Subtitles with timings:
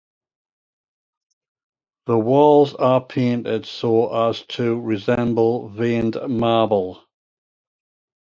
[2.07, 7.03] The walls are painted so as to resemble veined marble.